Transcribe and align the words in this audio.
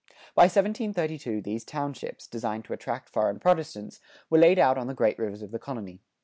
[96:4] 0.29 0.33
By 0.33 0.41
1732 0.45 1.41
these 1.43 1.63
townships, 1.63 2.25
designed 2.25 2.65
to 2.65 2.73
attract 2.73 3.07
foreign 3.09 3.37
Protestants, 3.37 3.99
were 4.31 4.39
laid 4.39 4.57
out 4.57 4.75
on 4.79 4.87
the 4.87 4.95
great 4.95 5.19
rivers 5.19 5.43
of 5.43 5.51
the 5.51 5.59
colony. 5.59 6.01